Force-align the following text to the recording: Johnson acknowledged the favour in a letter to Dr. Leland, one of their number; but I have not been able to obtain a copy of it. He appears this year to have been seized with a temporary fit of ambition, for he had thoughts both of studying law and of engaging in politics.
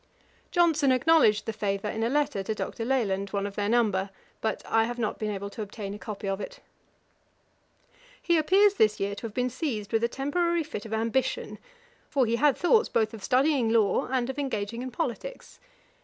Johnson 0.49 0.91
acknowledged 0.91 1.45
the 1.45 1.53
favour 1.53 1.87
in 1.87 2.01
a 2.01 2.09
letter 2.09 2.41
to 2.41 2.55
Dr. 2.55 2.83
Leland, 2.83 3.29
one 3.29 3.45
of 3.45 3.53
their 3.55 3.69
number; 3.69 4.09
but 4.41 4.63
I 4.65 4.85
have 4.85 4.97
not 4.97 5.19
been 5.19 5.29
able 5.29 5.51
to 5.51 5.61
obtain 5.61 5.93
a 5.93 5.99
copy 5.99 6.27
of 6.27 6.41
it. 6.41 6.59
He 8.19 8.35
appears 8.39 8.73
this 8.73 8.99
year 8.99 9.13
to 9.13 9.27
have 9.27 9.35
been 9.35 9.51
seized 9.51 9.91
with 9.93 10.03
a 10.03 10.07
temporary 10.09 10.63
fit 10.63 10.87
of 10.87 10.93
ambition, 10.95 11.59
for 12.09 12.25
he 12.25 12.37
had 12.37 12.57
thoughts 12.57 12.89
both 12.89 13.13
of 13.13 13.23
studying 13.23 13.69
law 13.69 14.07
and 14.07 14.27
of 14.27 14.39
engaging 14.39 14.81
in 14.81 14.89
politics. 14.89 15.59